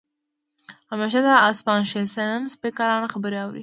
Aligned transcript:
همېشه 0.91 1.19
د 1.27 1.29
انسپارېشنل 1.47 2.41
سپيکرانو 2.53 3.11
خبرې 3.13 3.37
اورئ 3.41 3.59